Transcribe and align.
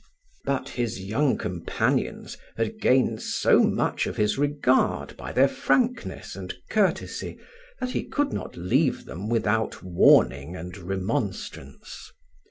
But 0.45 0.69
his 0.69 0.99
young 0.99 1.37
companions 1.37 2.35
had 2.57 2.81
gained 2.81 3.21
so 3.21 3.61
much 3.61 4.07
of 4.07 4.17
his 4.17 4.35
regard 4.35 5.15
by 5.15 5.31
their 5.31 5.47
frankness 5.47 6.35
and 6.35 6.55
courtesy 6.71 7.37
that 7.79 7.91
he 7.91 8.05
could 8.05 8.33
not 8.33 8.57
leave 8.57 9.05
them 9.05 9.29
without 9.29 9.83
warning 9.83 10.55
and 10.55 10.75
remonstrance. 10.75 12.11